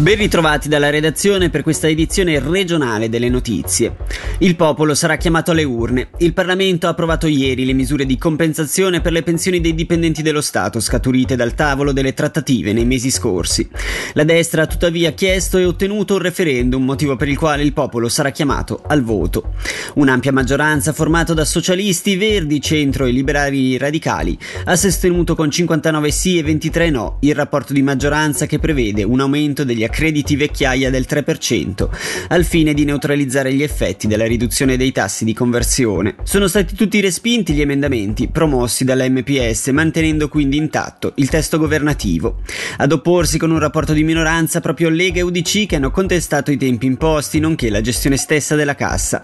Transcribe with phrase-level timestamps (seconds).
[0.00, 3.96] Ben ritrovati dalla redazione per questa edizione regionale delle notizie.
[4.38, 6.08] Il popolo sarà chiamato alle urne.
[6.20, 10.40] Il Parlamento ha approvato ieri le misure di compensazione per le pensioni dei dipendenti dello
[10.40, 13.68] Stato scaturite dal tavolo delle trattative nei mesi scorsi.
[14.14, 18.08] La destra ha tuttavia chiesto e ottenuto un referendum, motivo per il quale il popolo
[18.08, 19.52] sarà chiamato al voto.
[19.96, 26.38] Un'ampia maggioranza formata da socialisti, verdi, centro e liberali radicali ha sostenuto con 59 sì
[26.38, 31.06] e 23 no il rapporto di maggioranza che prevede un aumento degli crediti vecchiaia del
[31.08, 31.88] 3%,
[32.28, 36.14] al fine di neutralizzare gli effetti della riduzione dei tassi di conversione.
[36.22, 42.40] Sono stati tutti respinti gli emendamenti promossi dalla MPS, mantenendo quindi intatto il testo governativo.
[42.78, 46.56] Ad opporsi con un rapporto di minoranza proprio Lega e UDC che hanno contestato i
[46.56, 49.22] tempi imposti, nonché la gestione stessa della cassa.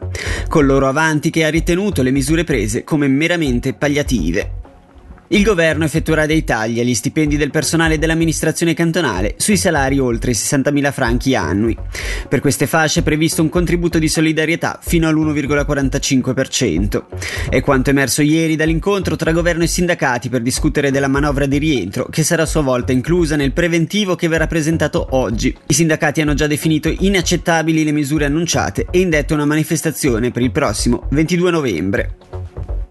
[0.49, 4.66] Con loro avanti che ha ritenuto le misure prese come meramente palliative.
[5.29, 10.35] Il governo effettuerà dei tagli agli stipendi del personale dell'amministrazione cantonale sui salari oltre i
[10.35, 11.77] 60.000 franchi annui.
[12.29, 17.05] Per queste fasce è previsto un contributo di solidarietà fino all'1,45%.
[17.49, 22.07] È quanto emerso ieri dall'incontro tra governo e sindacati per discutere della manovra di rientro,
[22.09, 25.53] che sarà a sua volta inclusa nel preventivo che verrà presentato oggi.
[25.67, 30.53] I sindacati hanno già definito inaccettabili le misure annunciate e indetto una manifestazione per il
[30.53, 32.17] prossimo 22 novembre.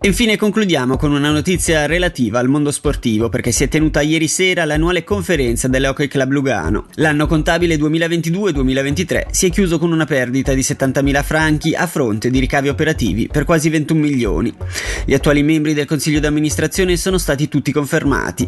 [0.06, 4.64] Infine concludiamo con una notizia relativa al mondo sportivo perché si è tenuta ieri sera
[4.64, 6.86] l'annuale conferenza dell'Hockey Club Lugano.
[6.97, 12.38] L'anno contabile 2022-2023 si è chiuso con una perdita di 70.000 franchi a fronte di
[12.38, 14.53] ricavi operativi per quasi 21 milioni.
[15.06, 18.47] Gli attuali membri del consiglio d'amministrazione sono stati tutti confermati.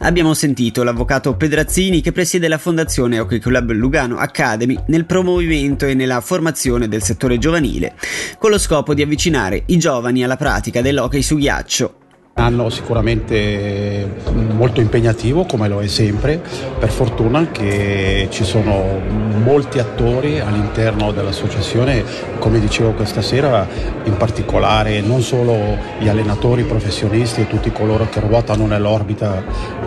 [0.00, 5.94] Abbiamo sentito l'avvocato Pedrazzini che presiede la fondazione Hockey Club Lugano Academy nel promovimento e
[5.94, 7.94] nella formazione del settore giovanile,
[8.38, 11.94] con lo scopo di avvicinare i giovani alla pratica del dell'hockey su ghiaccio.
[12.34, 14.08] Anno sicuramente
[14.56, 16.40] molto impegnativo come lo è sempre,
[16.78, 19.00] per fortuna che ci sono
[19.42, 22.02] molti attori all'interno dell'associazione,
[22.38, 23.66] come dicevo questa sera,
[24.04, 25.56] in particolare non solo
[25.98, 29.44] gli allenatori professionisti e tutti coloro che ruotano nell'orbita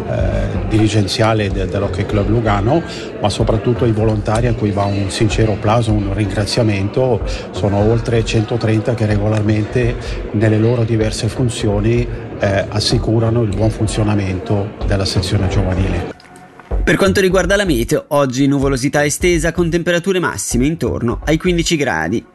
[0.09, 2.81] eh, dirigenziale de- dell'Hockey Club Lugano,
[3.19, 7.21] ma soprattutto i volontari a cui va un sincero applauso, un ringraziamento,
[7.51, 9.95] sono oltre 130 che regolarmente
[10.31, 12.07] nelle loro diverse funzioni
[12.39, 16.13] eh, assicurano il buon funzionamento della sezione giovanile.
[16.83, 22.25] Per quanto riguarda la meteo, oggi nuvolosità estesa con temperature massime intorno ai 15 gradi.